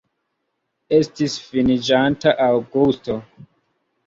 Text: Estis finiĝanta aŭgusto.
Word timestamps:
Estis 0.99 1.35
finiĝanta 1.49 2.35
aŭgusto. 2.47 3.19